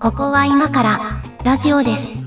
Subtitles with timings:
[0.00, 0.98] ここは今から
[1.44, 2.26] ラジオです。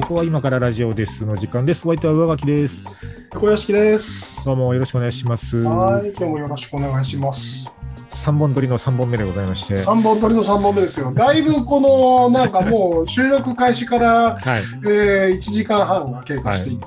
[0.00, 1.86] ここは今からラジオですの時間です。
[1.86, 2.82] お相手は上垣です。
[3.30, 4.44] 小屋敷です。
[4.46, 5.58] どうもよろしくお願いします。
[5.58, 7.77] はい、今日もよろしくお願いします。
[8.18, 9.74] 3本撮りの3本目でございまして。
[9.74, 11.12] は三本撮りの三本目ですよ。
[11.12, 14.36] だいぶこの、なんかもう収録開始から、い。
[14.84, 16.80] えー、1時間半が経過している。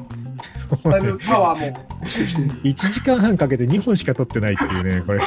[0.84, 2.52] だいぶパワーも落ちてきている。
[2.64, 5.22] 1時間半かけて2本しか撮ってないっていうね、これ。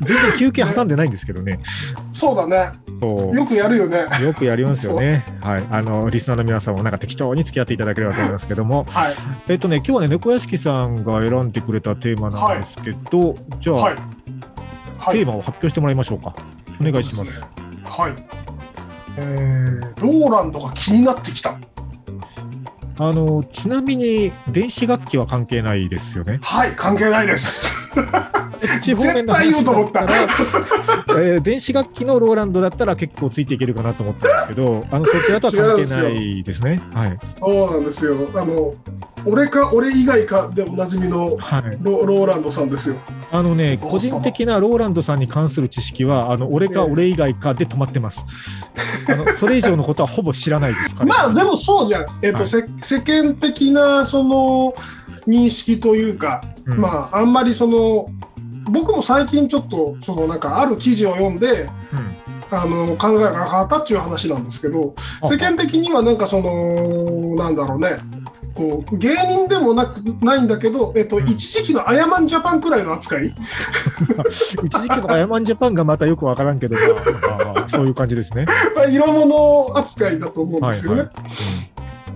[0.00, 1.58] 全然休憩挟んでないんですけどね。
[2.12, 2.72] そうだね。
[3.00, 4.06] そうよくやるよね。
[4.22, 5.24] よくやりますよね。
[5.40, 5.66] はい。
[5.70, 9.12] あの、リスナーの皆さんもなんか適当に付き合っていただければと思いますけども、はい。
[9.48, 13.96] えっとね、今日はね、猫屋敷さんが選んでくれたテーマなんですけど、じゃあ、はい。
[14.98, 15.18] はい。
[15.18, 16.34] テーマを発表してもらいましょうか。
[16.80, 17.40] お願いします。
[17.84, 18.14] はい。
[19.16, 21.58] えー、ローランドが気になってきた。
[23.00, 26.40] あの、ちなみに、電子楽器は関係ないですよね。
[26.42, 27.94] はい、関係ないです。
[28.82, 30.02] 絶対言うと思った
[31.16, 36.80] えー電子楽器のローランドだったら結構ついていけるかなと思ったんですけど、あのそちらとは関係ないですね。
[36.92, 37.18] はい。
[37.24, 38.16] そうなんですよ。
[38.34, 38.74] あの、
[39.24, 41.78] 俺か俺以外かでおなじみのはい。
[41.80, 42.96] ロローランドさんですよ。
[43.30, 48.24] あのね、個人的なローランドさんに関する知識は、あの俺かええ俺以外かで止まってます。
[49.08, 50.94] あのそれ以上のことはほぼ知らないです。
[50.94, 52.06] 彼 まあでもそうじゃん。
[52.22, 54.74] えっ、と、はいせ世間的なその
[55.26, 58.08] 認識というか、うんまああんまりその
[58.70, 62.18] 僕も最近ちょっとそのなんかある記事を読んでうん
[62.50, 67.96] あの考えが変わったっていう話なんですけどあ世間的にはなんかそのなんだろうね
[68.58, 71.28] こう芸人でもなくないんだけど、えっと、うん。
[71.28, 73.32] 一時期のアヤマンジャパンくらいの扱い、
[74.64, 76.74] 一時期のアヤマンジャパンがまたよくわからんけど、
[77.68, 78.46] そういう感じですね。
[78.74, 81.02] まあ、色物扱いだと思うんですよね。
[81.02, 81.10] はい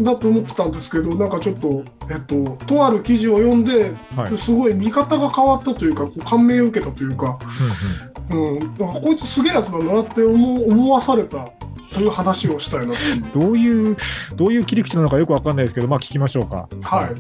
[0.01, 4.39] だと思ってたんですけどなんかちょっと、えっと、とある記事を読んでうんはい。
[4.39, 7.39] すごい見方が変わったというか感銘を受けたというか、
[8.31, 8.59] うんうん。
[8.59, 11.47] うん、あこいつすげえやつなんだなって思う思わされた
[11.93, 13.25] という話をしたいなっていう。
[13.35, 13.97] どういう、
[14.37, 16.69] どういう切り口なのかよくわかんないですけど、まあ聞きましょうか。
[16.83, 17.11] はい、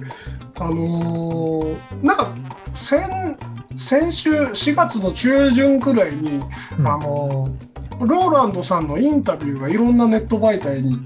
[0.58, 2.28] あのーなんか
[2.74, 3.36] 先
[3.76, 6.42] 先週4月の中旬くらいに、
[6.78, 10.98] うんあのーローランドさんのインタビューがいろんなネット媒体に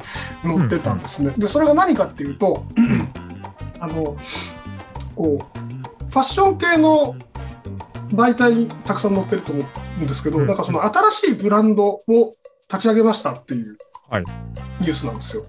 [0.42, 1.32] 載ってたんですね。
[1.36, 2.64] でそれが何かっていうと
[3.80, 4.16] あの
[5.14, 7.14] こうファッション系の
[8.08, 9.64] 媒体にたくさん載ってると思
[10.00, 12.02] うんですけど、うんなんかその新しいブランドを
[12.70, 13.76] 立ち上げましたっていう
[14.08, 14.24] はい
[14.80, 15.46] ニュースなんですよ。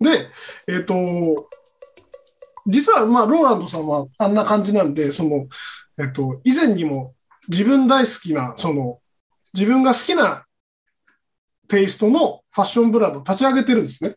[0.00, 0.28] で、
[0.66, 0.94] えっ、と、
[2.66, 5.48] 実はまあローランドさんはあんな感じなんで、その、
[5.98, 7.14] えっ、と、以前にも
[7.48, 9.00] 自分大好きな、その、
[9.54, 10.44] 自分が好きな
[11.66, 14.14] テイストのファッションブランドを立ち上げてるんですね。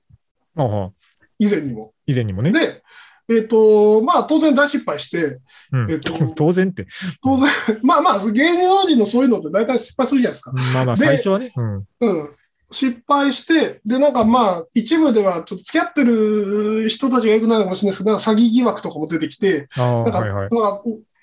[1.40, 1.94] 以前にも。
[2.06, 2.52] 以前にもね。
[2.52, 2.84] で、
[3.29, 5.39] えっ、と、まあ当然大失敗して、
[5.71, 6.87] うんえっと 当然って。
[7.23, 7.47] 当然、
[7.83, 10.53] まあまあ芸能人のそういうのって大体失敗するじゃないですか。
[10.73, 11.51] まあまあ、で最初はね。
[11.55, 11.85] うん。
[12.01, 12.29] うん。
[12.71, 20.49] 失敗して、で、なんかまあ、一部ではちょっと付き合ってる人たちがよくないのかもしれないですけど、なんか詐欺疑惑とかも出てきて、なんか、はいはい。
[20.51, 20.81] まあ、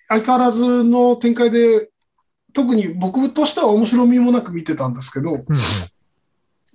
[0.08, 1.90] 相変わらずの展開で、
[2.52, 5.46] 特に僕としては面白みもなく見てたんですけど、うんうん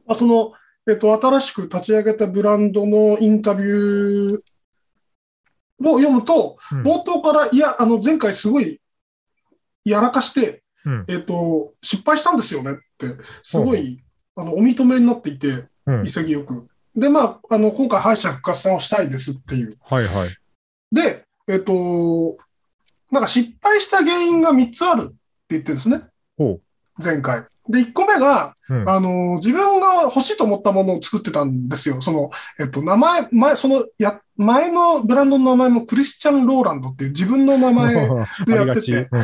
[0.05, 0.53] まあ、その、
[0.87, 4.41] えっと、新しく立ち上げたブランドのインタビュー
[5.81, 8.79] を読むと、うん冒頭から、いや、あの、前回すごい
[9.83, 14.03] やらかして、うんえっと、失敗したんですよねって、すごい、
[14.35, 16.67] あの、お認めになっていて、うん潔く。
[16.95, 19.77] で、まあ、あの、今回敗者復活戦をしたいですっていう。
[19.81, 20.29] はいはい。
[20.91, 22.37] で、えっと、
[23.11, 25.15] なんか失敗した原因が3つあるって
[25.49, 26.01] 言ってるんですね。
[26.37, 26.59] ほ
[27.03, 27.45] 前回。
[27.69, 28.73] で、1個目が、う。
[28.73, 28.89] うん。
[28.89, 32.01] あの、自分が欲しいと思ったものを作ってたんですよ。
[32.01, 32.29] その、
[32.59, 39.09] えっと、名前、前、その、や、前のブランドの名前もクリスチャン・ローランドっていう自分の名前あでやってて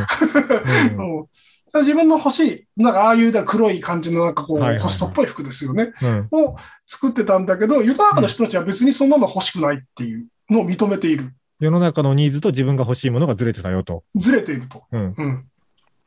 [1.74, 5.94] 自分の欲しい、なんかああいうだ黒い感じのなんかこう、ホストっぽい服ですよね。
[6.02, 6.56] うんを
[6.88, 11.34] 作ってたんだけど、世の中の人たちは別にそんなの欲しくないっていうのを認めている。
[11.60, 14.04] 世の中のニーズと自分が欲しいものがずれてたよと。
[14.16, 14.84] ずれていると。
[14.92, 15.14] うん。
[15.18, 15.46] うん。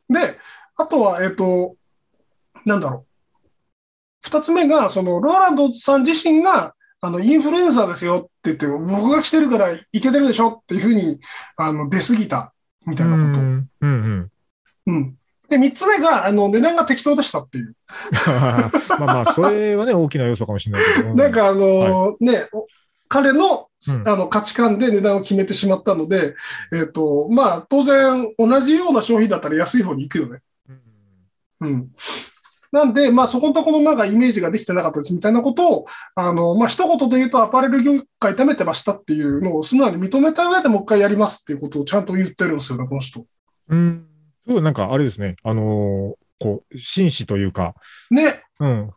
[0.09, 0.37] で、
[0.75, 1.75] あとは、えっ、と、
[2.65, 3.05] なんだろ
[3.43, 3.47] う。
[4.21, 11.19] 二つ目が、その、ローランドさん自身が、あの、インフルエンサーですよって言って、僕が来てるからいけてるでしょっていうふうに、
[11.57, 12.53] あの、出過ぎた、
[12.85, 13.39] みたいなこと。
[13.39, 14.31] うんうんうん。
[14.87, 15.17] うん。
[15.49, 17.75] で、三つ目が、あの、値段が適当でしたっていう。
[18.89, 21.13] まあまあ、それはね、大きな要素かもしれないけど。
[21.13, 22.67] なんかあのね、お
[23.09, 26.35] 彼のうんあの価値観で値段を決めてしまったので、
[26.71, 30.39] えっ、と、まあ、当然、同じような商品だったら安い方に行くよね。
[31.61, 31.91] うん、うん。
[32.73, 35.85] なんで、まあそこのところなんかイメージができてなかったですみたいなことを、
[36.15, 43.25] あの、まあ一言で言うとアパレル業界痛めてましたっていうのを素直に認めた上でもう一回やりますっていうことをちゃんと言ってるんですよね、この人。
[43.69, 44.07] うん。
[44.45, 45.35] すごいなんかあれですね。
[45.43, 47.73] あのーこう、紳士というか、
[48.11, 48.43] ね。
[48.59, 48.91] うん。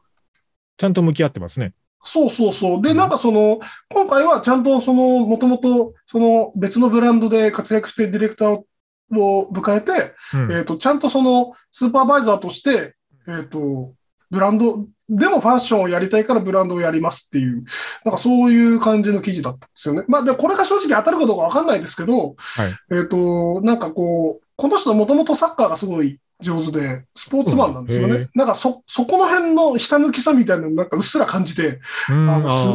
[0.76, 1.74] ちゃんと向き合ってますね。
[2.02, 2.82] そうそうそう。
[2.82, 10.52] で、なんかその、今回はちゃんとその、もともと、その別のブランドで活躍してディレクターを迎えて、うん。
[10.52, 12.96] えっ、と、ちゃんとその、スーパーバイザーとして、
[13.28, 13.92] えっ、と、
[14.30, 17.64] ブランド、でもファッションをやりたいからブランドをやりますっていう、
[18.04, 20.02] なんかそういう感じの記事だったんですよね。
[20.08, 22.96] まあ、で、これが正直当たるかどうかわかんないですけど、はい。
[22.96, 28.30] えっ、と、なんかこう、この人はもともとサッカーがすごい上手で、スポーツマンなんですようん。
[28.34, 32.12] なんかそ、そこの辺の下向きさみたいなのなんかうっすら感じて、す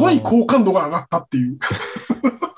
[0.00, 1.58] ごい好感度が上がったっていう。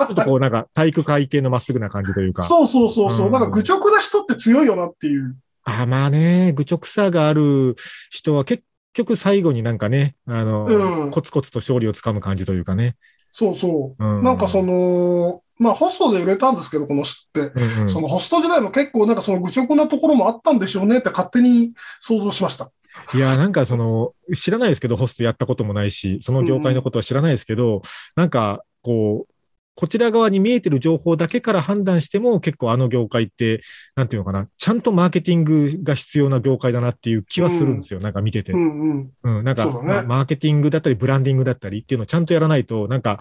[0.05, 2.43] ちょっとこうなんか体育会系のまっすぐな感じというか。
[2.43, 3.26] そうそうそうそう。
[3.26, 5.37] うんなんか愚直な人って強いよなっていう。
[5.64, 7.75] あまあね、愚直さがある
[8.11, 12.96] 人は結局最後になんかね、あの、うんコツコツと勝利をつかむ感じというかね。
[13.31, 14.05] そうそう。
[14.05, 17.61] うん、なんかその、まあホストで売れたんですけど、この人って。
[17.61, 22.70] うんうんそのホスト時代も結構なんかその愚直なところもあったんでしょうねって勝手に想像しました。
[23.12, 27.82] いや、なんかその、知らないですけど、ホストやったこともないし、その業界のことは知らないですけど、
[28.14, 29.33] なんか、こう、
[29.76, 33.61] こちら側に見えてる情報だけから判断しても、結構あの業界って、
[33.97, 38.53] なんていうのかな、ちゃんとマーケティングが必要な業界だなっていう気はするんですよ、なんか見てて。
[38.53, 39.11] うんうん。
[39.38, 39.73] うん、なんか、ね。
[39.82, 43.21] まあマーケティングだったり、ブランディングだったりっていうのをちゃんとやらないと、なんか、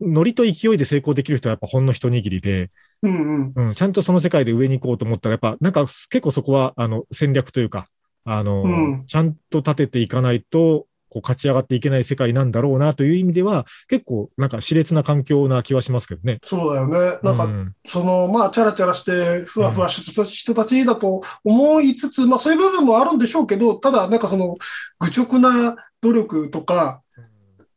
[0.00, 2.70] ノリと勢いで成功できる人はやっぱほんの一握りで、
[3.02, 3.68] うんうん。
[3.68, 7.88] うん、ちゃんとその世界で上に行こうと思ったら、やっぱ、なんか結構そこは、あの、戦略というか、
[8.24, 9.04] あの、うん。
[9.06, 16.38] ちゃんと立てていかないと、こう勝ち上がっていけない世界なんだろうなという意味では、結構なんか熾烈な環境な気はしますけどね。
[16.42, 17.18] そうだよね。
[17.22, 24.56] なんか、うんその、まあ、チャラチャラして、ふわふわした人たちだと思いつつ、まあ、そういう部分もあるんでしょうけど、ただ、なんかその、
[25.00, 27.02] 愚直な努力とか、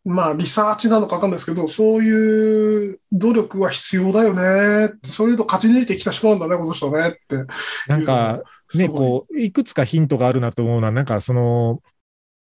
[0.05, 4.93] まあ、リサーチなのかわかんないですけど、そういう努力は必要だよね。
[5.03, 7.45] それと勝ち抜いてきた人なんだね、この人ねって。
[7.87, 8.41] なんか、
[8.75, 11.81] ね、こう、いくつかヒントがあるなと思うのは、なんかその、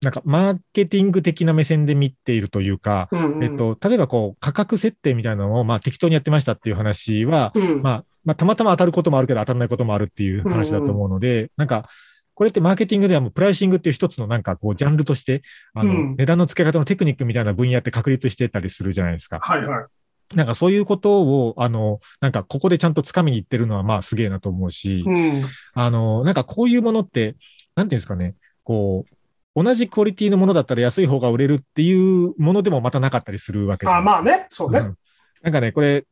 [0.01, 11.88] なんかマーケティング的な目線で見ているというか、う、うんうん、えっと、例えばこう、価格設定みたいなのを、まあ適当にやってましたっていう話は、うん、まあ、まあ、たまたま当たることもあるけど当たらないこともあるっていう話だと思うので、なんか、
[12.33, 15.44] これってマーケティングではもうプライシングっていう一つのなんかこう、ジャンルとして、
[15.74, 19.39] あの、うん値段の付け方のテクニックみたいな分野って確立してたりするじゃないですか。
[19.42, 20.36] はいはい。
[20.36, 25.44] なんかそういうことを、あの、なんかここでちゃんと掴みに行ってるのはまあすげえなと思うし、うん。
[25.74, 27.36] あの、なんかこういうものって、
[27.75, 29.15] なんていうんですかね、こう、
[29.56, 34.80] 同じクオリティのものだったら安い方が売れるっていうものでもまたなかったりするわけですあまあね、そうね。
[34.80, 34.95] うん
[35.42, 36.06] なんかね、これ、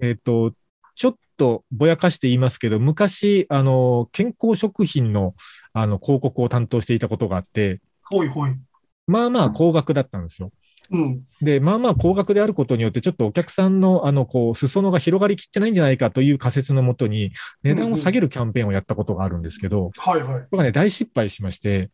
[0.00, 0.52] えっ、と、
[0.94, 5.34] ちょっとぼやかして言いますけど、昔、あの、健康食品の、
[5.72, 8.50] あの、広告を担当していたことがあって、ほいほい。
[9.06, 10.50] まあまあ高額だったんですよ。
[10.90, 11.22] うん。
[11.42, 17.32] で、まあまあ高額であることによって、ちょっとお客さんの、あの、こう、裾野が広がりきってないんじゃないかという仮説のもとに、
[17.62, 20.40] 値段を下げるキャンペーンをやったことがあるんですけど、はいはい。
[20.42, 21.90] これがね、大失敗しまして、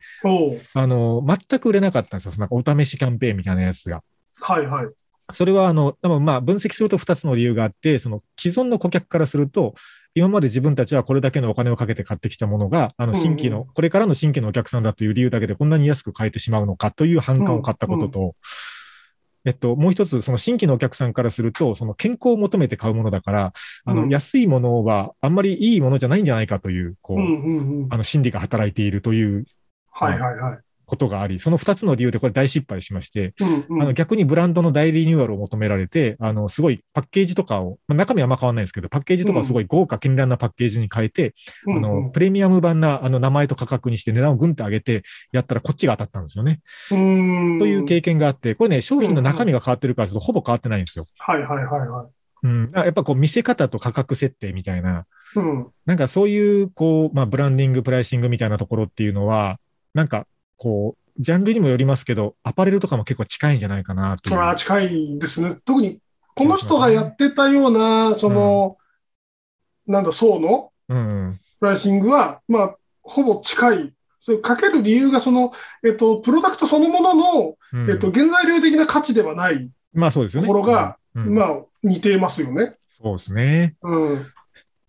[0.75, 2.33] あの、全く売れなかったんですよ。
[2.39, 4.03] なんかお試しキャンペーンみたいなやつが。
[4.41, 4.87] はいはい。
[5.33, 9.75] それは、あの、多分まあ、分析すると2つの理由があって、その既存の顧客からすると、
[10.17, 18.35] 今まで自分たちはこれだけのお金をかけて買ってきたものが、あの、新規の、うんこれからの新規のお客さんだという理由だけでこんなに安く買えてしまうのかという反感を買ったことと、
[19.47, 23.53] えっと、もう一つ、その新規のお客さんからすると、その健康を求めて買うものだから、
[23.85, 27.19] あの、うん安いものはあんまりいいものじゃないんじゃないかという、こう。
[27.91, 29.45] あの、心理が働いているという
[29.91, 30.59] はいはいはい。
[30.87, 41.35] ことがあり、その2つの理由でこれ大失敗しまして、うんうんあの逆にブランドの大リニューアルを求められて、あの、すごいパッケージとかを、まあ、中身はあんま変わらないんですけど、パッケージとかをすごい豪華絢爛なパッケージに変えて、
[41.67, 46.61] あの、プレミアム版なあの名前と価格にして値段をぐんと上げて、やったらこっちが当たったんですよね。
[46.91, 51.07] うんという経験があって、これね、商品の中身が変わってるからするとほぼ変わってないんですよ。
[51.19, 52.25] はいはいはいはい。
[52.45, 52.71] うん。
[52.75, 55.67] やっぱこう見せ方と価格設定みたいな、うん。
[55.87, 59.59] なんかそういう、こう、まあ、ブランディング、プライシングみたいなところっていうのは、
[59.95, 60.27] なんか、
[60.65, 64.35] こう、ジャンルにもよりますけど、アパレルとかも結構近いんじゃないかなという。
[64.35, 65.55] それは近いですね。
[65.63, 65.99] 特に、
[66.35, 68.79] この人がやってたような、その、
[69.87, 71.39] なんだ、層のうん。
[71.61, 73.93] プライシングは、まあ、ほぼ近い。
[74.19, 75.53] それかける理由が、その、
[75.85, 80.49] えっと、プロダクトそのものの、うんえっと、原材料的な価値ではない、まあそうですよね。
[80.49, 82.75] ところがうん、まあ、似てますよね。
[83.03, 83.77] そうですね。
[83.83, 84.27] うん。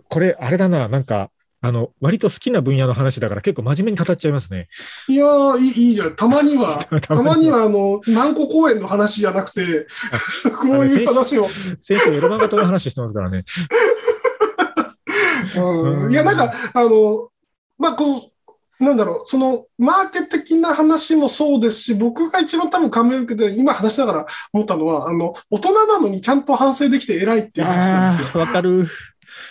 [0.08, 1.32] これ、あれだな、なんか、
[1.66, 4.68] あの、割と好きな分野の話だから結構真面目に語っちゃいますね。
[5.08, 6.16] いやーいい、いいじゃん。
[6.16, 9.88] たまには、た たまには、あの、南湖公園の話じゃなくて、
[10.62, 11.48] こういう話を。
[11.82, 13.44] 先生、エロ漫画島の話してますからね。
[16.12, 17.30] いや、なんか、あの、
[17.78, 28.42] まあ、こう、なんだろう、その、マーケ的な話もそうですし、僕が一番多分感銘を受けて、今話しながら思ったのは、あの、大人なのにちゃんと反省できて偉いっていう話なんですよ。
[28.42, 28.80] わかる。
[28.80, 28.86] わ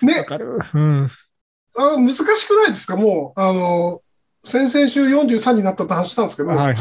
[0.03, 0.59] ね、かる。
[0.75, 1.11] うん。
[1.77, 2.97] あ難しくないですか？
[2.97, 4.01] もう、あの、
[4.45, 6.77] 先々週43になったって話したんですけど、はいはい。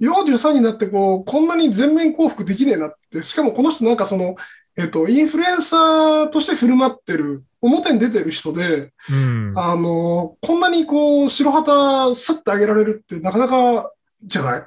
[0.00, 4.36] 43になってこう、こんなに全面降伏できねえなって、しかもこの人なんかその、
[4.76, 9.52] えっと、インフルエンサーとして振る舞ってる、表に出てる人で、うん。
[9.56, 13.90] あの、こんなにこう、白旗さってあげられるってなかなか
[14.22, 14.64] じゃない？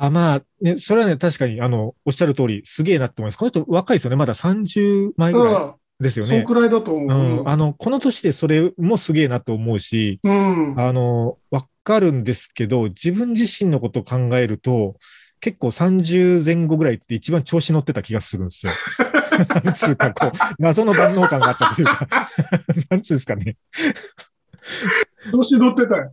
[0.00, 3.38] あまあ、ね、それはね、確かに、あの、おっしゃる通り、すげえなって思います。
[3.38, 4.16] この人若いですよね。
[4.16, 5.72] まだ30前ぐらいうん。
[6.00, 6.28] ですよね。
[6.28, 7.40] そんくらいだと思う。
[7.40, 7.48] うん。
[7.48, 10.74] あの、この年でそれもすげえなと思うし、うん。
[10.78, 14.96] あの、わかるんですけど、自分自身のことを考えると、
[15.40, 18.72] 結構30前後ぐらいって一番調子乗ってた気がするんですよ。
[19.64, 22.06] なんつうか、こう、謎の万能感があったというか、
[22.90, 23.56] なんつうんですかね。
[25.30, 26.10] 調子乗ってたよ。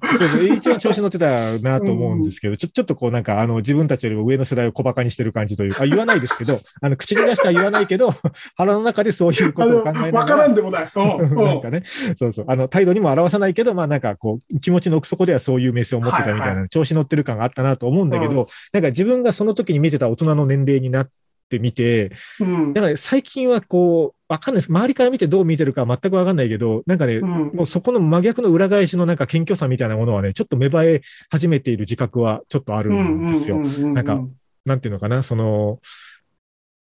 [0.55, 8.13] 一番調子乗ってたなと思うんですけど、ちょ、ちょっとこうなんか、あの、自分たちよりも上の世代を小馬鹿にしてる感じというか、 言わないですけど、あの、口に出しては言わないけど、
[8.55, 10.19] 腹の中でそういうことを考えながら。
[10.19, 10.91] わからんでもない。
[10.95, 11.83] なんかね、
[12.17, 12.45] そうそう。
[12.47, 21.09] あの、態度にも表さないけど、まあなんかこう、気持ちの奥底ではそういう目線を持ってたみたいな、はいは調子乗ってる感があったなと思うんだけど、うんなんか自分がその時に見てた大人の年齢になっ
[21.49, 22.63] てみて、うん。
[22.65, 24.71] なんかね最近はこう、わかんないです。
[24.71, 33.57] 周りから見てどう見てるか全くわかんないけど、なんかね、うんもうそこの真逆の裏返しのなんか謙虚さみたいなものはね、ちょっと芽生え始めている自覚はちょっとあるんですよ。
[33.57, 34.19] なんか
[34.65, 35.79] なんていうのかな、その、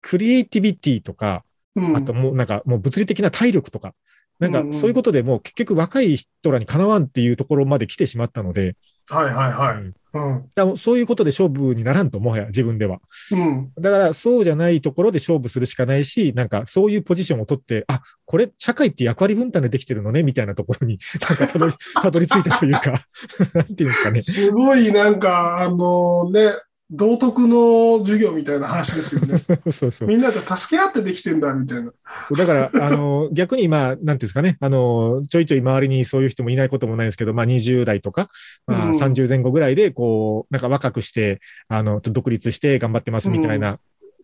[0.02, 1.44] クリエイティビティとか、
[1.76, 3.94] うん、あともうなんかもう物理的な体力とか、
[4.40, 8.76] なんかそういうことでもう結局若い人らにかなわんっていうところまで来てしまったので、
[9.10, 9.76] はいはいはい。
[9.76, 10.78] うんうん。
[10.78, 13.00] そういうことで勝負にならんと、もはや自分では。
[13.32, 13.72] うん。
[13.80, 23.06] だからそうじゃないところで勝負するしかないし、なんかそういうポジションを取って、あ、これ社会って役割分担でできてるのね、みたいなところに、 なんかたどり、たどり着いたというか、
[23.54, 24.22] なんていうんですかね。
[24.22, 26.54] すごいなんか、あのね、
[26.90, 29.40] 道徳の授業みたいな話ですよね。
[29.72, 30.08] そうそう。
[30.08, 31.92] みんなで助け合ってできてんだ、みたいな。
[32.38, 38.30] だから、あの、 逆に今、なんていうんですかね、あの、ちょいちょい周りにそういう人もいないこともないですけど、まあ20代とか、
[38.68, 43.80] まあうん30前後ぐらいで、こう、なんか若くして、あの、独立して頑張ってますみたいな、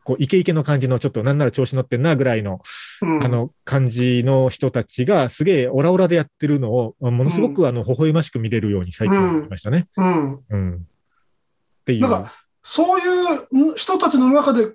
[0.05, 2.61] こう、イケイケの感じの、ちょっとなんなら調子乗ってんなぐらいの、
[3.01, 9.87] うん、あの、感じの人たちが、すげえオラオラでやってるのを、ものすごく、あの、微笑ましく見れるように最近思いましたね。
[9.97, 10.39] うん。
[10.49, 10.75] うん。
[10.75, 10.79] っ
[11.85, 12.01] ていう。
[12.01, 12.31] なんか
[12.63, 14.73] そういう人たちの中で、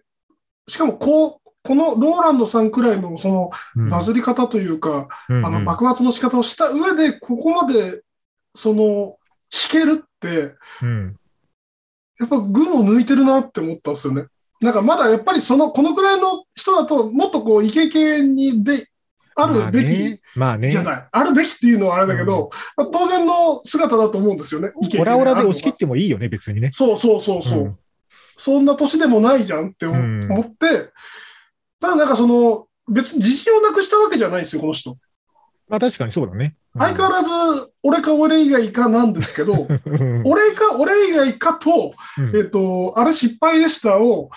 [0.68, 8.02] しかもこう、このローランドさんくらいのそのうんバズり方というか、うんあの爆発の仕方をした上で、ここまで、
[8.54, 9.16] その、
[9.50, 11.16] 弾けるって、うん。
[12.21, 14.26] やっぱ群を抜いてるなって思ったんですよね。
[14.61, 18.87] なんかまだやっぱりその、このくらいの人だと、もっとこう、イケイケにで、
[19.38, 20.71] あるべきまあね。
[20.71, 21.09] じゃない。
[21.11, 24.73] あるべきっていうのはあれだけど、まあ当然の姿だと思うんですよね。
[24.99, 26.71] オラオラで押し切ってもいいよね、別にね。
[26.71, 27.59] そうそうそうそう。
[27.61, 27.78] うん
[28.38, 30.92] そんな年でもないじゃんって思うん思って、
[31.80, 34.97] ただなんかその、別に自信をなくしたわけじゃないですよ、この人。
[35.68, 36.54] まあ確かにそうだね。
[36.78, 44.30] 相変わらず、俺か俺以外かなんですけど、 うん俺か俺以外かと、うんえっと、あれ失敗でしたを、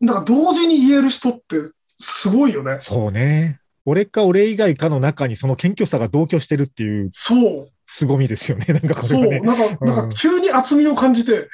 [0.00, 1.56] なんか同時に言える人って
[1.98, 2.78] すごいよね。
[2.80, 3.58] そうね。
[3.88, 7.68] 俺か俺以外かの中にその謙虚さが同居してるっていうそう。
[7.86, 8.66] 凄みですよね。
[8.74, 9.24] なんかこそう。
[9.24, 9.56] れがね。
[9.56, 11.48] なんか、なんか急に厚みを感じて、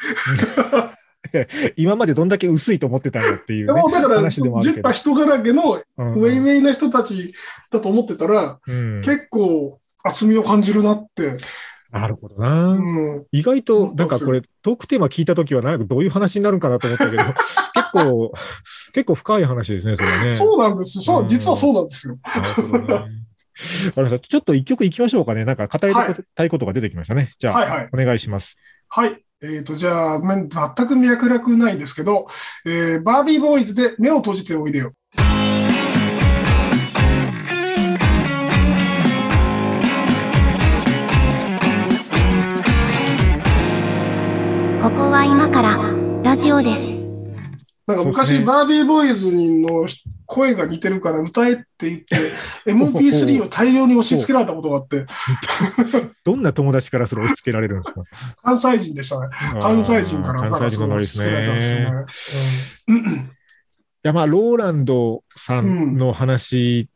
[1.76, 3.80] 今までどんだけ薄いと思ってたんだっていう、ね。
[3.80, 7.32] もうだから、話でもあるけど10波人だらけのウうんェイウェイな人たち
[7.70, 11.36] だと思ってたら、うん結構厚みを感じるなって。
[12.00, 12.70] なるほどな。
[12.70, 13.24] うん。
[13.30, 17.34] 意外と、なんかこれ、トークテーマ聞いたときは、なんかどういう話になるんかなと思ったけど、 結
[17.92, 18.32] 構、
[18.92, 20.34] 結構深い話ですね、それね。
[20.34, 21.00] そうなんです。
[21.00, 22.16] そうう、ん実はそうなんですよ。
[22.24, 23.08] わか
[23.96, 25.44] りましたちょっと一曲行きましょうかね。
[25.44, 25.94] なんか語り
[26.34, 27.32] たいことが出てきましたね。
[27.38, 27.88] じゃあ、はいはい。
[27.92, 28.56] お願いします。
[28.88, 29.24] はい。
[29.40, 30.48] えっ、と、じゃあ、め全
[30.86, 32.26] く脈絡ないんですけど、
[32.64, 34.92] えーバービーボーイズで目を閉じておいでよ。
[44.84, 45.78] ここは今から
[46.22, 46.86] ラジオです。
[47.86, 49.86] なんか昔、バービーボーイズの
[50.26, 52.16] 声が似てるから歌えって言って、
[52.70, 55.06] MP3 を大量に押し付けられたことがあって、
[56.22, 58.02] どんな友達からそれ押し付けられるんですか？
[58.42, 59.28] 関西人でしたね。
[59.62, 62.36] 関西人からなん関西人のノリです押し付けられたんです
[62.92, 63.10] よね。
[63.16, 63.30] ね。
[64.04, 66.90] いや、まあ、ローランドさんの話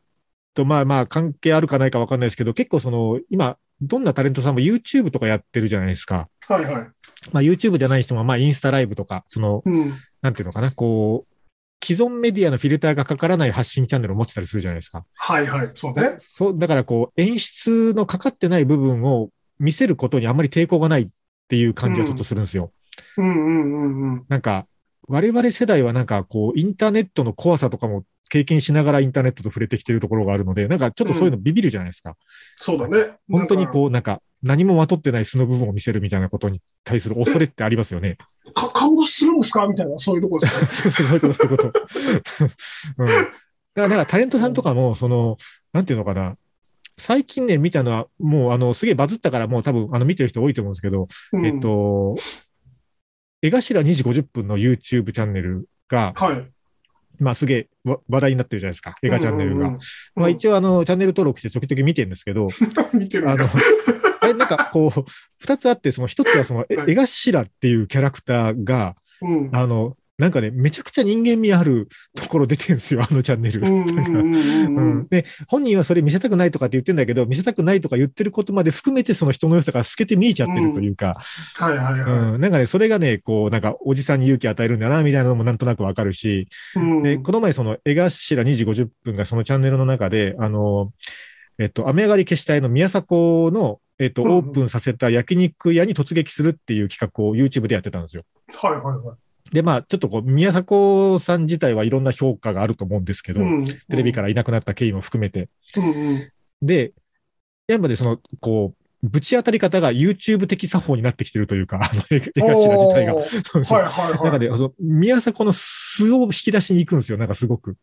[0.53, 6.17] と、まあまあ、関係あるかないかわかんないですけど、結構その、今、どんなタレントさんも YouTube とかやってるじゃないですか。
[6.19, 6.89] うんはいはい。
[7.33, 9.95] まあ、YouTube じゃない人も、まあ、インスタライブとか、その、うん。
[10.23, 11.35] なんていうのかな、こう、
[11.85, 15.05] 既存メディアのフィルターがかからない発信チャンネルを持ってたりするじゃないですか。
[15.15, 15.71] はいはい。
[15.75, 16.17] そうだね。
[16.19, 21.09] そうだから、こう、演出のかかってない部分を、見せることにあんまり抵抗がないっ
[21.49, 22.73] ていう感じはちょっとするんですよ。
[23.17, 24.25] うんうんうんうん。
[24.29, 24.67] なんか、
[25.09, 32.17] 我々世代はなんかこう、インターネットの怖さとかも経験しながらインターネットと触れてきてるところがあるので、なんかちょっとそういうのビビるじゃないですか。
[32.57, 33.17] そうだね。
[33.31, 33.69] 本当にう。
[33.69, 38.19] こう、なんか何もまとってない素の部分を見せるみたいなことに対する恐れってありますよね。
[38.55, 39.67] か顔出しするんですか？
[39.67, 40.93] みたいな、そういうところですね。
[40.93, 41.73] そういうこと、そういうこと。
[42.99, 43.07] うん。
[43.07, 43.33] だか
[43.75, 45.37] ら、だからタレントさんとかも、その、
[45.73, 46.37] なんていうのかな。
[46.97, 51.61] 最近ね、見たのは、もう、あの、すげえバズったから、もう多分、あの、見てる人多いと思うんですけど、うんえっ。
[51.61, 52.17] と、
[53.43, 56.51] 江頭2時50分の YouTube チャンネルが、はい。
[57.21, 59.57] まあ、すげえわ話題になってるじゃないですか、映画チャンネルが。
[59.57, 59.81] うんうんうん
[60.17, 62.49] まあ、一応、あの、チャンネル登録して時々見てるんですけど、
[62.95, 63.47] 見てるあの
[64.29, 65.05] れ、なんか、こう、
[65.39, 69.51] 二つあって、その一つは、その、江頭っていうキャラクターが、うん。
[69.53, 73.61] あの、なんかね、めちゃくちゃ人間味あるところ出てるんですよ、あのチャンネル。
[75.09, 81.19] で、本人はそれ見せたくないとかって言ってんだけど、見せたくないとか言ってることまで含めてその人の良さが透けて見えちゃってるというか、
[81.55, 82.33] はいはいうん。
[82.33, 86.81] はなんかね、それがね、こう、なんかおじさんに勇気与えるんだな、みたいなのもなんとなくわかるし、い。
[86.81, 87.03] うん。
[87.05, 88.09] で、この前その江頭
[88.43, 90.93] 2時50分がそのチャンネルの中で、あの、
[91.61, 98.25] えっと、雨上がり消し隊の宮迫の、えっと、うんうんオープンさせた焼肉屋に突撃するっていう企画を YouTube でやってたんですよ。
[98.55, 99.17] はいはいはい。
[99.53, 105.49] で、まあ、ちょっとこう、宮迫さん自体はいろんな評価があると思うんですけど、うんテレビからいなくなった経緯も含めて。
[105.77, 106.33] うんうん。
[106.63, 106.93] で、
[107.67, 113.15] やっぱでその、こう、ぶち当たり方が YouTube 的作法になってきてるというか、あの、江頭自体が。
[113.15, 114.23] はいはいはい。
[114.23, 117.77] なんかね、その宮迫の素を引き出しに行くんですよ、なんかすごく。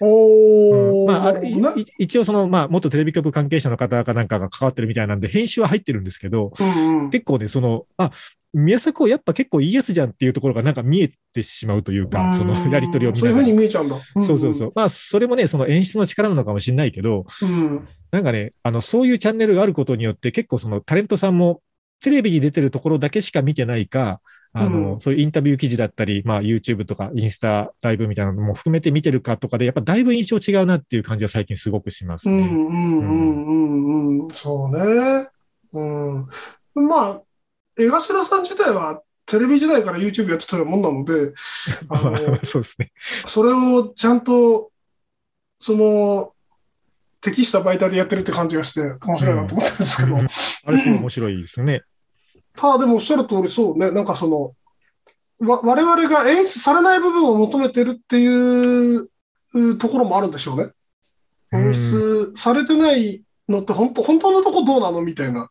[0.00, 1.10] おー。
[1.10, 7.10] まあ、一応その、まあ、元テレビ局関係者の方かなんかが関わってるみたいなんで、編集は入ってるんですけど、うんうん。
[7.10, 8.10] 結構ね、その、あ、
[8.52, 13.52] 宮迫やっぱ結構いいやつじゃんっていうところがなんか見えてしまうというか、そのやりとりを見ながらそういうふうに。
[13.52, 13.96] 見えちゃうんだ。
[14.14, 14.72] そうそうそう。
[14.74, 17.48] まあ、それもね、その演出の力なのかもしれないけど、うん。
[17.48, 17.88] うん。
[18.10, 21.62] なんかね、あの、そういうチャンネルがあることによって、結構そのタレントさんも
[22.00, 24.20] テレビに出てるところだけしか見てないか、
[24.52, 32.36] あの、うんそういうインタビュー記事だったり、まあ YouTube とかインスタライブみたいなのも含めて見てるかとかで、やっぱだいぶ印象違うなっていう感じは最近すごくしますね。
[32.36, 34.28] うんうんうんうんうん。
[34.32, 35.28] そうね。
[35.72, 36.28] うん。
[36.74, 37.22] まあ、
[37.78, 41.32] 江頭さん自体はテレビ時代から YouTube やってたようなもんなので、
[41.88, 42.92] あのそうですね。
[43.26, 44.72] それをちゃんと、
[45.58, 46.32] その、
[47.20, 50.16] 適した媒体でやってるって感じがして、面白いなと思ってるんですけど。
[50.16, 51.82] うんあれすごい面白いですね。
[52.60, 54.54] ただでもおっしゃる通りそうね、なんかその、
[55.48, 59.08] わ我々が演出されない部分を求めてるっていう
[59.54, 60.70] うところもあるんでしょうね。
[61.52, 65.48] 演出されてないのって本当、本当のとこどうなのみたいな。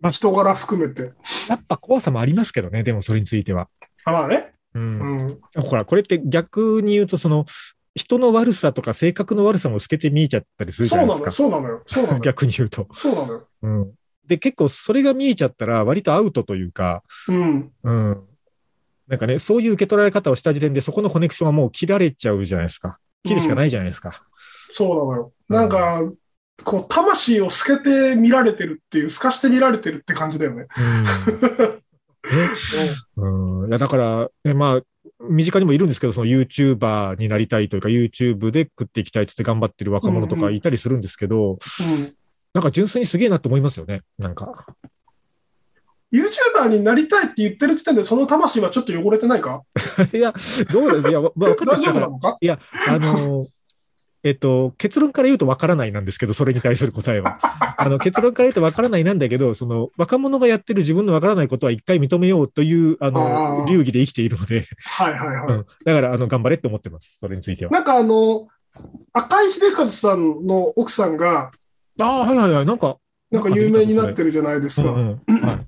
[0.00, 1.12] まあ人柄含めて。
[1.48, 3.68] やっぱ怖さもありますけどね、でもそれについては。
[4.06, 4.54] あまあね。
[4.74, 4.80] う。
[4.80, 5.38] うんん。
[5.56, 7.44] ほら、これって逆に言うと、その、
[7.94, 11.42] 人の悪さとか性格の悪さも透けて見えちゃったりするじそうなのよ、ゃないですか。
[11.42, 12.20] そうなのよ、そうなのよ。
[12.24, 12.88] 逆に言うと。
[12.94, 13.48] そうなのよ。
[13.62, 13.92] うん。
[14.26, 17.72] で、結構それが見えちゃったら割とアウトというか、うん。
[17.82, 18.24] うん。
[19.08, 22.98] なんかね、そういう受け取られ方をした時点でそこのコネクションはもう切られちゃうじゃないですか。
[23.24, 24.22] 切るしかないじゃないですか。
[24.68, 25.32] そうなのよ。
[25.48, 26.00] なんか、
[26.62, 30.66] こう、魂を透けて見られてるっていう、透かして見られてるって感じだよね。
[33.16, 33.64] うん。
[33.64, 33.68] うん。
[33.68, 34.82] いや、だから、ね、まあ、
[35.20, 41.58] 身近にもいるんですけど、その YouTuber になりたいというか、YouTube で食っていきたいって頑張ってる若者とかいたりするんですけど、うん。
[42.54, 44.02] なんか純粋にすげえなと思いますよね。
[44.18, 44.66] なんか。
[46.12, 49.62] YouTuber になりたいって言ってる時点で、その魂はちょっと汚れてないか？
[50.14, 50.32] いや、
[50.72, 52.36] どうだいや、わ分かって大丈夫なのか？
[52.40, 53.48] いや、あの、
[54.22, 57.40] えっと、結論から言うと分からないなんですけど、それに対する答えは。
[57.76, 65.56] あの、結論から言うと分からないなんだけど、その、若者がやってる自分の分からないことは一回認めようという、ああの、ー流儀で生きているので、はいはいはい。
[65.56, 65.66] うん。
[65.84, 67.16] だから、あの、頑張れって思ってます。
[67.18, 67.72] それについては。
[67.72, 68.46] なんかあの、
[69.12, 71.50] 赤井秀和さんの奥さんが、
[72.00, 72.66] ああ、はいはいはい。
[72.66, 72.98] なんか、
[73.30, 74.90] なんか有名になってるじゃないですか。
[74.90, 75.40] うんうん。
[75.40, 75.66] はい。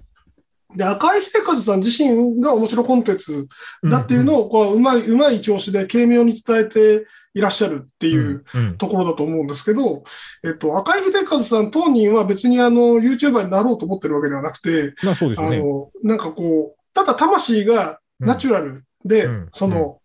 [0.76, 3.48] で、赤井秀和さん自身が面白コンテンツ
[3.84, 8.44] だっていうのを、こう、うまい、うまい調子で軽妙に伝えていらっしゃるっていう
[8.76, 10.02] ところだと思うんですけど、
[10.44, 15.56] えっと、赤井秀和さん当人は別にあの、YouTuber になろうと思ってるわけではなくて、まあそうですよね。
[15.56, 19.48] あの、なんかこう、ただ魂がナチュラルで、うん。
[19.52, 20.00] その、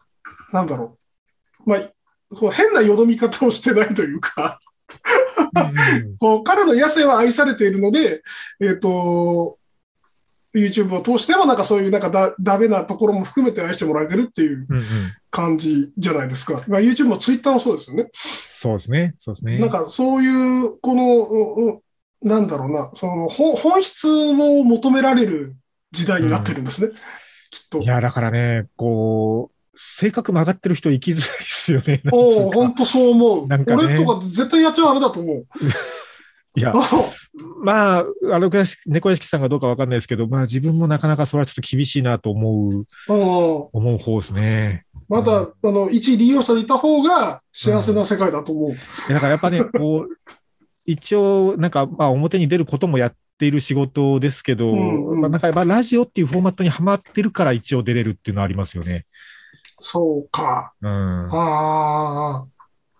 [0.53, 0.97] なんだろ
[1.65, 1.79] う、まあ、
[2.35, 4.59] こう変なよどみ方をしてないというか、
[6.19, 8.21] こう彼の野生は愛されているので、
[8.59, 9.57] えっ、と、
[10.53, 14.83] YouTube を通してもなんかそういうなんかだダメなところも含めて愛してもらえてるっていううんうん
[15.29, 16.61] 感じじゃないですか。
[16.67, 18.09] まあ、YouTube も Twitter もそうですよね。
[18.13, 19.15] そうですね。
[19.17, 19.59] そうですね。
[19.59, 21.81] なんかそういう、この、うう
[22.21, 24.33] なんだろうな、その本本質を
[24.65, 25.55] 求められる
[25.91, 26.93] 時代になってるんですね。
[27.49, 27.85] きっとい。
[27.85, 32.01] や、だからね、こう、性格曲がってる人生きづらいですよね。
[32.11, 33.47] おお、本当そう思う。
[33.47, 35.45] なんかね俺とか絶対やっちゃダメだと思う。
[36.55, 36.73] いや、
[37.63, 38.49] まあ、あの
[38.85, 44.85] 猫屋敷さんがどうかわかんないですけど、まあ自分もなかなかそれはちょっと厳しいなと思う、思う方ですね。
[45.07, 49.13] まだ、あの、一利用者でいた方が幸せな世界だと思う。
[49.13, 50.09] だからやっぱね、こう、
[50.85, 59.05] 一応、なんか、まあ表に出ることもやっている仕事ですけど、うんうん、まあ、なんかやっぱラジオっていうフォーマットにはまってるから一応出れるっていうのはありますよね。
[59.81, 60.73] そうか。
[60.81, 61.29] うん。
[61.31, 62.45] ああ。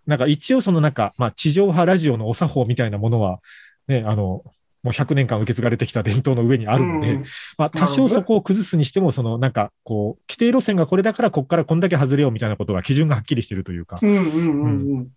[0.06, 3.40] なんか一応そのなんか、まあ地上波ラジオのお作法みたいなものは、
[3.88, 4.44] ね、あの、
[4.84, 7.26] もう100年間受け継がれてきた伝統の上にあるので、うん、
[7.58, 14.00] まあ多少そこを崩すにしても、そのなんかこう、規定路線がこれだからここからこんだけ外れようみたいなことが基準がはっきりしてるというか。
[14.02, 15.08] うんうんうんうん。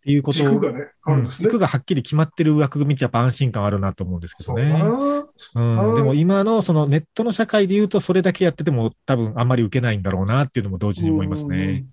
[0.00, 1.48] っていうこと軸がね、あるんですね。
[1.48, 4.82] 軸がはっきり決まってる枠組みってやっぱ安心感あるなと思うんですけどね。
[5.54, 11.84] うん、でも今のそのネットの社会で言うとそれだけやってても多分あんまり受けないんだろうなっていうのも同時に思いますね。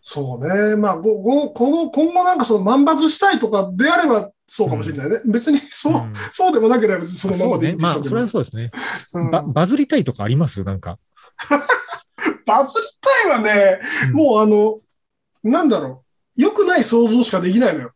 [0.00, 0.76] そうね。
[0.76, 5.20] まあ、ごこの今後なんかその万抜したいとかであればそうかもしれないね。
[5.22, 8.08] うん、別にそう、うん、そうでもなければ別にそのままでいいんでしょうけど。
[8.08, 8.70] まあ、それはそうですね。
[9.30, 10.64] ババズりたいとかあります？
[10.64, 10.98] なんか。
[12.46, 13.80] バズりたいはね、
[14.12, 14.80] もうあの、
[15.44, 16.07] なんだろう。
[16.38, 17.92] 良くない想像しかできないのよ。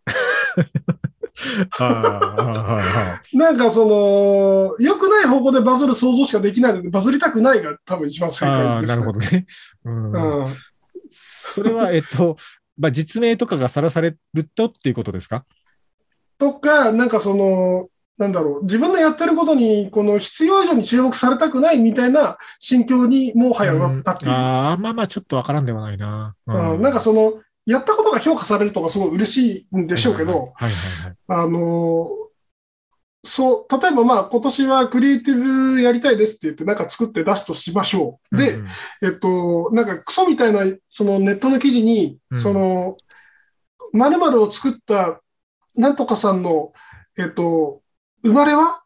[3.33, 9.01] なんかその、良くない方向でバズる想像しかできないので、バズりたくないが多分一番正解です、ね。
[9.01, 9.47] なるほどね。
[9.85, 10.47] うん、うん、
[11.09, 12.37] それは、えっと、
[12.77, 15.45] まあ、実名とかがさらされるとっていうことですか？
[16.39, 24.31] とか、なんかその、なんだろう、自分のやってることに、この必要以上に注目されたくないみたいな心境にもはやなったっていう。
[24.31, 26.35] うん、ああ、まあまあちょっとわからんではないな。
[26.47, 27.35] うん、うん、なんかその、
[27.67, 30.53] やったことが評価されるとかすごい嬉しいんでしょうけど、
[31.29, 32.09] あの、
[33.25, 38.37] そう、例えばまあ今年はクリエイティブやりたいですって言ってなんか作って出すとしましょう。
[38.37, 38.67] で、うん。
[39.03, 42.97] えっと、なんかクソみたいなそのネットの記事に、うん、その、
[43.93, 45.21] 〇〇を作った
[45.77, 46.73] なんとかさんの、
[47.17, 47.83] えっと、
[48.25, 48.82] 生まれは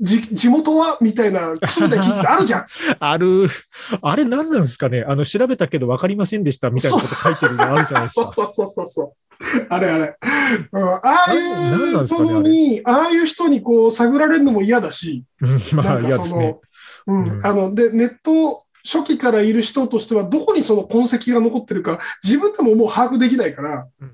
[0.00, 2.66] じ、地元はみたいな、クソみたいな記事ってあるじゃん。
[2.98, 3.48] ある。
[4.02, 5.04] あれ何なんですかね？
[5.06, 8.30] あの、調べたけど分かりませんでしたみたいなこと書いてるのあるじゃないですか。
[8.30, 9.12] そうそうそうそう。
[9.68, 10.16] あれあれ。
[10.72, 15.24] うん、ああいうものに、ああいう人にこう、探られるのも嫌だし。
[15.72, 16.58] まあ嫌ですね。
[17.06, 17.46] うん。
[17.46, 24.12] あの、で、ネット、初期からいる人としては、どこにその痕跡が残ってるか、自分でももう把握できないから、うん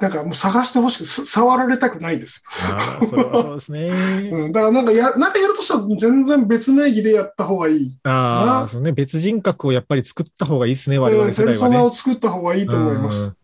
[0.00, 3.88] なんかもう探してほしく、触られたくないんですああ、そうですね。
[4.30, 7.98] うん、だからなんかや、なんかやるとしたら全然別名義でやった方がいい。
[8.04, 8.92] ああ、そうね。
[8.92, 11.46] 別人格をやっぱり作った方がいいですね、我々世代は、ね。
[11.46, 13.36] ペルソナを作った方がいいと思います。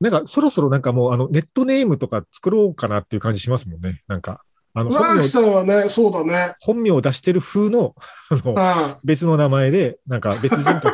[0.00, 4.02] なんか、そろそろなんかもう、あの、ネットネームとか作ろうかなっていう感じしますもんね。
[4.06, 4.42] なんか。
[4.72, 6.54] あの、本名さんはね、そうだね。
[6.60, 7.94] 本名を出してる風の、
[8.30, 10.92] あの、別の名前で、なんか別人格。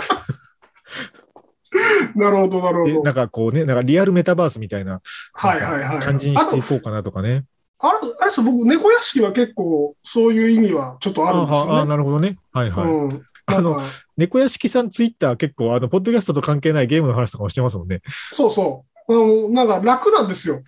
[2.14, 3.02] なるほど、なるほど。
[3.02, 5.00] なんかこうね、なんかリアルメタバースみたいな
[5.32, 5.98] はいはいはい。
[6.00, 7.44] 感じにしていこうかなとかね。
[7.80, 11.72] あれ、あれです僕、猫屋敷は結構そういう意味はちょっとあるんですよね。
[11.80, 12.38] あなるほどね。
[12.52, 12.86] はいはい。
[12.86, 13.80] うん、あの、
[14.16, 18.00] 猫屋敷さんツイッター結構、あの、ポッドキャストと関係ないゲームの話とかもしてますもんね。
[18.30, 18.94] そうそう。
[19.06, 20.62] あの、なんか楽なんですよ。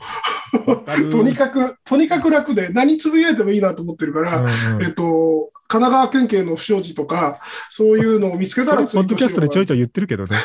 [1.11, 7.41] とにかく、とにかく楽で何つぶやいてもいいなと思ってるから、うんうん、えっと、神奈川県警の不祥事とか、
[7.71, 9.05] そういうのを見つけたらツイートしよう。
[9.05, 10.37] ポッドキャストでちょいちょい言ってるけどね。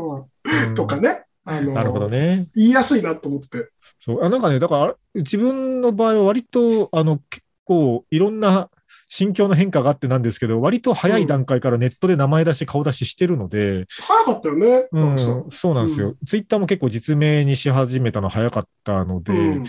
[0.00, 1.24] うん、とかね。
[1.44, 2.48] あの、なるほどね。
[2.54, 3.70] 言いやすいなと思って。
[4.04, 4.24] そう。
[4.24, 8.68] あなんかね、だから、自分の場合は割と、あの、結構いろんな
[9.08, 13.86] 心境の変化があってなんですけど、割と早い段階からネットで名前出し、顔出ししてるので。
[13.88, 14.88] 早かったよね。
[14.90, 15.18] うん、
[15.50, 16.16] そうなんですよ。
[16.26, 19.64] ツイッターも結構実名にし始めたの早かったので、うん、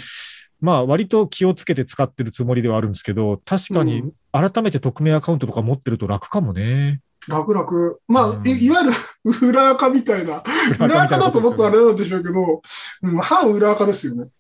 [0.60, 7.02] まあ割と気をつけて使ってるつもりではあるんですけど、確かに改めて匿名アカウントとか持ってると楽かもね。
[7.28, 7.96] 楽々。
[8.08, 8.94] まあ、うん、いいわゆる
[9.50, 10.44] 裏垢みたいな。
[10.80, 12.62] 裏垢だともっとあれなんでしょうけど、
[13.04, 14.32] うん、反裏垢ですよね。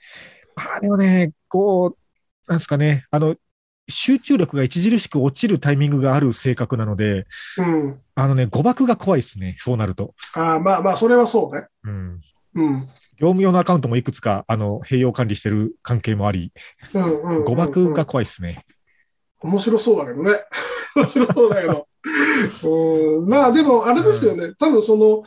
[0.55, 3.35] まあでもね、こう、なんですかね、あの、
[3.89, 7.25] 集中力が著しく落ちるタイミングがある性格なので、
[7.57, 10.13] うん、あのね、誤爆が怖いですね、そうなると。
[10.33, 11.67] ああ、まあまあ、それはそうね。
[11.83, 12.21] うん。
[12.55, 12.79] うん。
[13.19, 16.51] 業務用のアカウントもいくつか、あの、併用管理してる関係もあり、
[17.45, 18.65] 誤爆が怖いですね。
[19.39, 20.31] 面白そうだけどね。
[20.95, 21.87] 面白そうだけど。
[22.63, 24.53] うんまあでも、あれですよね。
[24.57, 25.23] 多分その、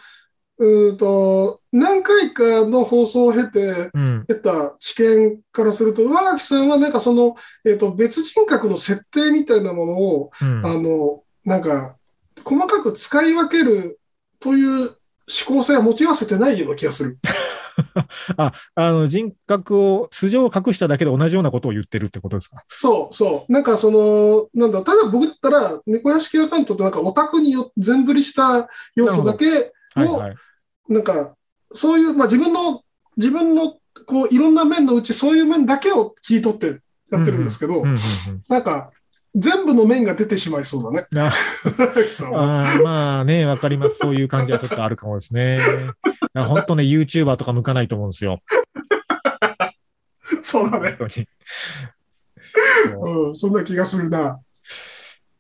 [0.59, 3.91] うんと、何回かの放送を経て、
[4.27, 11.97] 得た知見からすると、上垣さんはなんかその、えっ、ー、と、別人格の設定みたいなものを、うん、あの、なんか、
[12.45, 14.01] 細かく使い分ける
[14.39, 14.97] という思
[15.47, 17.19] 考性は持ち合わせてないような気がする。
[18.37, 22.63] あ、あの、人格を、素性を隠しただけで同じようなことを言ってるってことですか？
[22.69, 23.53] そうそう。
[23.53, 29.51] なんかその、なんだ、ただ僕だったら、猫屋敷アカウントってなんかオタクによ全振りした要素だけを、
[29.95, 30.35] はいはい、
[30.89, 31.35] なんか、
[31.73, 32.83] そういう、まあ自分の、
[33.17, 37.85] 自分のこう、いろんな面のうち、そういう面だけを切り取ってやってるんですけど、
[38.49, 38.91] なんか、
[39.35, 41.07] 全部の面が出てしまいそうだね。
[42.35, 43.99] あまあね、わかります。
[44.01, 45.59] そういう感じはちょっとあるかもですね。
[46.35, 48.41] 本当ね、YouTuber とか向かないと思うんですよ。
[50.43, 50.97] そうだね。
[50.99, 51.27] 本当に。
[53.27, 54.41] うん、そんな気がするな。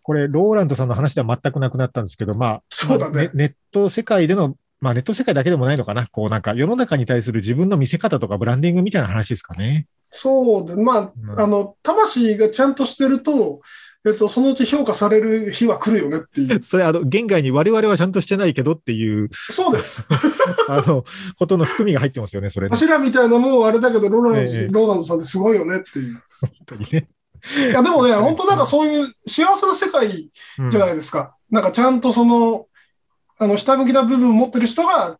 [0.03, 6.09] これ、ローランドさんの話では全くなくなったんですけど、まあ、そうだねまあネット世界での、まあネット世界だけでもないのかな。
[6.09, 9.87] こうなんか世の中に対する自分の見せ方とかブランディングみたいな話ですかね。
[10.11, 13.61] そうで、まあ、うんあの、魂がちゃんとしてると、
[14.06, 16.60] えっと、そのうち評価される日は来るよねっていう。
[16.64, 20.08] それ、あの、現外に我々はちゃんとしてないけどっていう、そうです。
[20.68, 21.04] あの、
[21.38, 22.70] ことの含みが入ってますよね、それね。
[22.70, 26.22] 柱みたいなもんあれだけど、ローランド、ええローランドさんってすごいよねっていう。
[26.40, 27.08] 本当にね。
[27.70, 31.34] いや、でもね、 本当なんかそういう幸せな世界うんじゃないですか。
[31.50, 32.66] なんかちゃんとその、
[33.38, 35.18] あの、下向きな部分を持ってる人が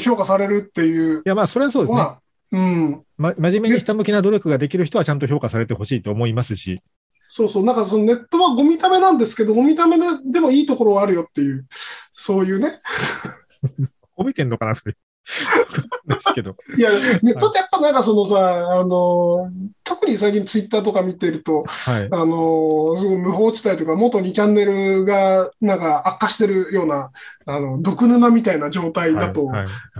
[0.00, 2.06] 評価されるっていういや、まあ、それはそうですね。
[2.52, 3.02] うん。
[3.18, 6.80] ま、真面目に下向きな努力ができる人はちゃんと評価されてほしいと思いますし。
[7.28, 7.64] そうそう。
[7.64, 11.66] なんかそのネットはゴミためなんですけど、ゴミためででもいいところはあるよっていう、
[12.14, 12.72] そういうね。
[14.16, 14.96] 褒めてんのかな、それ。
[16.06, 16.56] ですけど。
[16.76, 16.90] いや、
[17.22, 19.50] ネットってやっぱなんかそのさ、あの、
[19.84, 22.08] 特に最近ツイッターとか見てると、はい。
[22.10, 27.10] あの、すごい無法地帯とか元2チャンネルがなんか悪化してるような、
[27.44, 29.50] あの、毒沼みたいな状態だと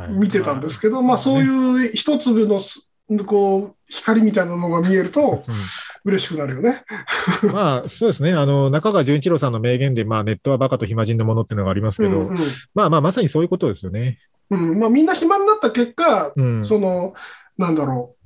[0.09, 2.91] 見てたんですけど、まあそういう一粒のす、
[3.27, 5.43] こう、光みたいなのが見えると
[6.09, 6.83] 嬉しくなるよね。
[7.43, 8.33] う んまあ、そうですね。
[8.33, 12.37] あの、中川純一郎さんの名言で、まあ、ネットはバカと暇人のものっていうのがありますけど、うんうん
[12.75, 14.19] まあまあ、まさにそういうことですよね。
[14.51, 16.65] うん、まあみんな暇になった結果、うん。
[16.65, 17.15] その、
[17.59, 18.19] なんだろう、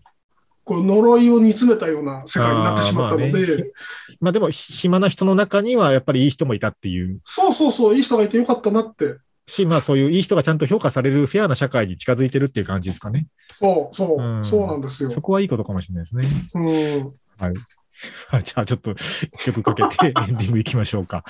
[0.64, 3.72] こう呪いを煮詰めたような世界になってしまったのあーまあねで、
[4.20, 9.16] まあでも、ひ暇な人の中には、やっぱりいい人もいたっていうそうそうそう、いい人がいてよかったなって。
[9.48, 13.26] し、まあそういういい人がちゃんと評価されるフェアな社会に近づいてるっていう感じですかね。
[13.58, 15.10] そうそう、うんそうなんですよ。
[15.10, 16.28] そこはいいことかもしれないですね。
[16.54, 17.14] うん。
[18.44, 21.24] じゃあちょっと一曲かけて エンディングいきましょうか。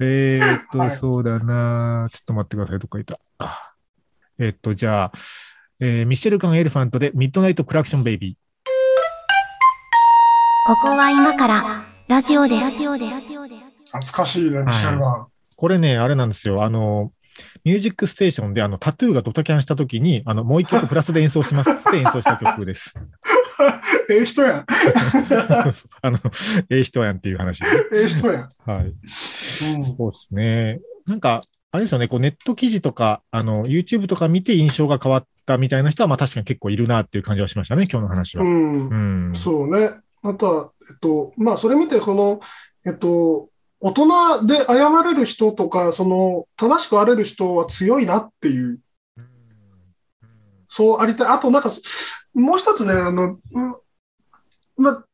[0.00, 2.78] えーっと、はいそうだなちょっと待ってください。
[2.78, 3.18] どこかいた？
[3.38, 3.72] あ
[4.38, 5.12] えーっと、じゃあ、
[5.80, 8.36] えーミシェルガン・エレファントでミッドナイト・クラクション・ベイビー。
[10.66, 12.64] ここは今からラジオです。
[12.64, 13.16] ラジオです。
[13.86, 15.26] 懐かしいね、ミシェルガン。
[15.54, 16.64] これね、あれなんですよ。
[16.64, 17.12] あの、
[17.64, 22.94] ミュージックステーションであのタトゥーがドタキャンしたときに、あの、もう一曲プラスで演奏しますって演奏した曲です。
[24.10, 24.64] ええ人やん。
[26.02, 26.18] あの、
[26.70, 27.66] ええ人やんっていう話で。
[27.92, 28.52] ええ人やん。
[28.64, 28.86] はい。
[28.86, 28.94] うん。
[29.96, 30.80] そうですね。
[31.06, 31.42] なんか、
[31.72, 38.44] あれですよね、こうネット記事とか、あの、YouTube とか見て印象が変わったみたいな人は、まあ確かに結構いるなっていう感じはしましたね、今日の話は。
[38.44, 39.30] うんう。
[39.30, 39.34] ん。
[39.34, 39.90] そうね。
[40.22, 42.40] あとは、えっと、まあ、それ見て、この、
[42.84, 48.80] えっと、大人で謝れる人とか、その、正しくあれる人は強いなっていう、
[50.66, 51.28] そうありたい。
[51.28, 51.70] あと、なんか、
[52.36, 53.76] もう一つね、あの、うん
[54.76, 55.04] ま、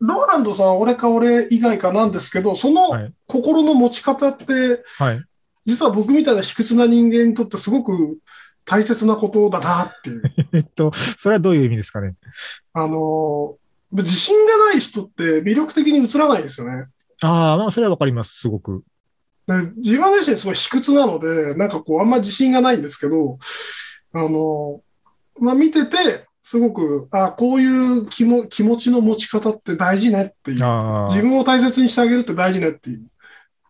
[0.00, 5.24] ローランドさん、俺か俺以外かなんですけど、そのはい心の持ち方って、はい。
[5.64, 8.18] 実は僕みたいな卑屈な人間にとってすごく
[8.64, 10.22] 大切なことだなっていう。
[10.52, 12.14] えっと、それはどういう意味ですかね？
[12.72, 13.56] あの、
[13.92, 16.86] 自信がない人って魅力的に映らないんですよね。
[17.22, 18.82] ああ、まあそれはわかります、すごく。
[19.46, 23.38] で自分自身すごい卑屈なので、なんかこう、あんま自信がないんですけど、
[24.12, 24.80] あの、
[25.38, 30.56] まあ見てて、すごく、あこういう気も気持ちの持ち方って大事ねっていう。
[31.08, 33.06] 自分を大切にしてあげるって大事ねっていう。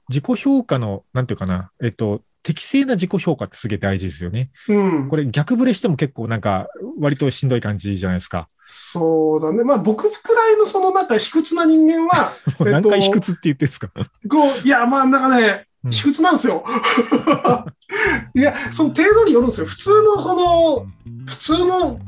[0.08, 4.50] 自己評価の、なんていうかな、えっと、適正な自己評価ってすげえ大事ですよね。
[4.68, 5.16] うんこ。
[5.16, 6.66] れ逆ブレしても結構なんか、
[6.98, 8.48] 割としんどい感じじゃないですか。
[8.66, 9.64] そうだね。
[9.64, 13.88] まあ僕くらいのそのなんか卑屈な人間は、も う何回卑屈って言ってるんですか、
[14.28, 16.64] こう、いや、まあなんかね、うん卑屈なんですよ。
[18.34, 19.66] いや、その程度によるんですよ。
[19.66, 20.86] 普通のこの、
[21.26, 21.98] 普通の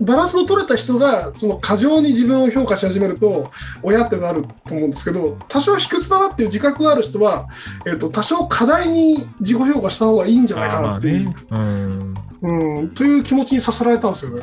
[0.00, 3.50] バランスの取れた人が、その過剰に自分を評価し始めると、
[3.82, 7.48] 親ってなると思うんですけど、多少卑屈だなっていう自覚がある人は、
[7.86, 11.36] えっ、と、多少過大に自己評価した方がいいんじゃないかなっていう、ね。
[11.50, 12.14] うん。
[12.42, 14.42] うん、という気持ちにさせられたんですよね。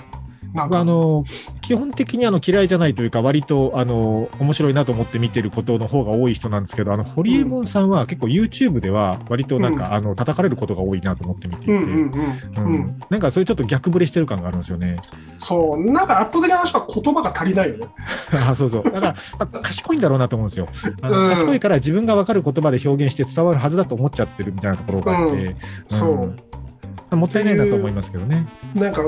[0.54, 1.26] なんかあの、
[1.62, 12.66] 基本的にあの嫌いじゃないというか、割とあの、面白いなと思って見てることの方が多い人なんですけど、あの、ホリエモンさんは結構 YouTube では割となんか、うんあの、叩かれることが多いなと思って見ていて、うんうんうん。
[12.66, 14.98] うんうんなんかそれちょっと逆ブレしてる感があるんですよね。
[15.38, 17.88] そう、なんか圧倒的な話は言葉が足りないよね。
[18.48, 18.84] あそうそう。
[18.84, 20.68] だから、まあ賢いんだろうなと思うんですよ。
[21.02, 25.56] あのうん賢いから自分が分かる言葉で表現して伝わるはずだと思っちゃってるみたいなところがあって、
[25.88, 26.36] そう。
[27.12, 28.48] うんもったいないなと思いますけどね。
[28.76, 29.02] なんか、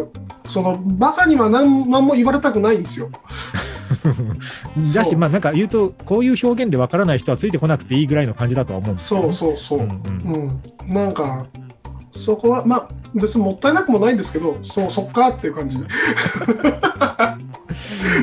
[0.46, 3.10] その、バカには何何も言われたくないんですよ。
[4.96, 9.80] だし、まあなんか言うと、こういう表現で分からない人はついてこなくていいぐらいの感じだとは思うんですよ、そうそうそう。
[9.80, 10.62] ううんん。
[10.88, 11.46] なんか、
[12.10, 15.78] そこは、まあ、別にもったいなくもないんですけど、そう、そっかっていう感じ。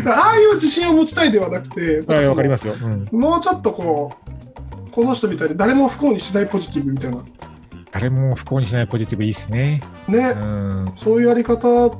[0.06, 2.74] ああいう自信を持ちたいではなくて、はい、かりますよ。
[2.82, 3.08] うん。
[3.18, 7.18] もうちょっとこう、この人みたいに誰も不幸にしないポジティブみたいな。
[7.90, 9.82] 誰も不幸にしないポジティブいいっすね。
[10.06, 10.92] ね、うん。
[10.96, 11.98] そういうやり方を、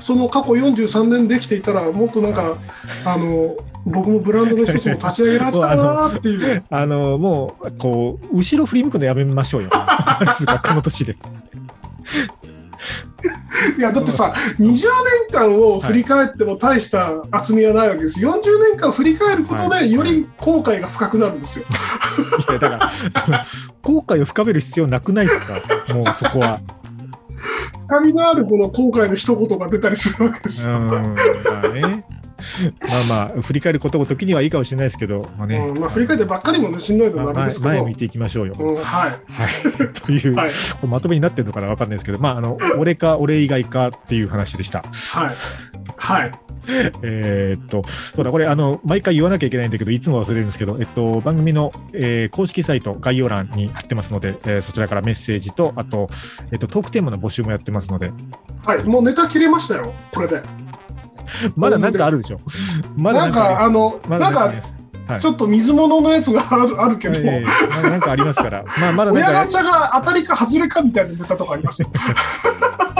[0.00, 2.56] その過去43年できていたら、もっとなんか、
[3.04, 6.64] あの、僕もブランドの一つも立ち上げられてたかなってい う。
[6.70, 9.70] あの、もう、こう、後ろ振り向くのやめましょうよ。
[10.64, 11.16] この年で。
[13.76, 14.78] いや、だってさ、20年
[15.32, 18.20] 間を振り返っても大した厚みはないわけです。
[18.20, 21.64] 40年間振り返ることで、はいより後悔が深くなるんですよ。
[22.50, 22.90] いや、だか
[23.28, 23.44] ら、
[23.82, 25.40] 後悔を深める必要なくないです
[25.88, 25.94] か？
[25.94, 26.60] もうそこは。
[27.88, 30.76] 深みのあるこの後悔の一言が出たりするわけですよ。
[30.76, 30.86] うん。
[30.88, 30.98] ま
[31.64, 32.04] あね。
[33.08, 35.58] まあまあ、振り返ることごときにはいいかもしれないですけど、まあね。
[35.58, 37.68] うんまあ、振り返ってばっかりもね、しんどいのまあもあれですけど。
[37.68, 38.56] 前前向いていきましょうよ。
[38.58, 38.82] うん、はい。
[38.82, 39.92] はい。
[39.92, 40.50] という、はい。
[40.86, 44.82] まとめになってるのかなわかんないですけど、まあ、あの、俺か俺以外かっていう話でした。
[44.82, 45.36] はい。
[45.96, 46.32] はい。
[47.02, 56.08] えーっと、そうだ、これ、あの、毎回言わなきゃいけないんだけど、いつも忘れるんですけど、えっと、番組の、えー公式サイト、概要欄に貼ってますので、えーそちらからメッセージと、あと、
[56.52, 58.12] えっと、トークテーマの募集もやってますので、
[58.64, 58.84] はい。
[58.84, 60.42] もうネタ切れましたよ、これで。
[61.56, 62.40] まだなんかあるでしょ。
[62.96, 64.52] まだなんか、あの、まなんか
[65.18, 71.90] ちょっと水物のやつがある あるけど、えーなんかありますから、まあ、まだ親ガチャが当たりか外れかみたいなネタとかありますよ。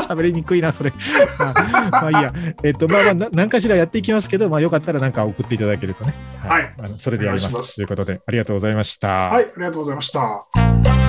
[0.08, 0.92] 喋りにくいな、それ。
[1.38, 2.32] まあ、まあいいや。
[2.64, 6.14] えっと、まあまあ、な何かしらやっていきますけど、まあ、よかったらなんか送っていただけるとね。
[6.42, 9.08] はいあのそれでやりますということで、ありがとうございました。
[9.08, 10.99] はい、ありがとうございました。